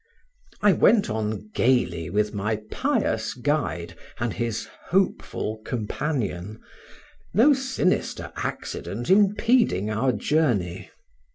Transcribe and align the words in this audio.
I 0.63 0.73
went 0.73 1.11
on 1.11 1.51
gayly 1.53 2.09
with 2.09 2.33
my 2.33 2.55
pious 2.71 3.35
guide 3.35 3.95
and 4.19 4.33
his 4.33 4.67
hopeful 4.87 5.61
companion, 5.63 6.59
no 7.35 7.53
sinister 7.53 8.33
accident 8.35 9.11
impeding 9.11 9.91
our 9.91 10.11
journey. 10.11 10.89